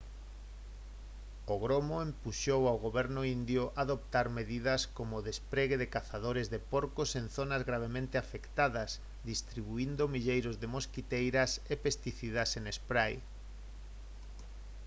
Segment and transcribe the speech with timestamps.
[1.53, 6.59] o gromo empuxou ao goberno indio a adoptar medidas como o despregue de cazadores de
[6.71, 8.91] porcos en zonas gravemente afectadas
[9.31, 13.13] distribuíndo milleiros de mosquiteiras e pesticidas en spray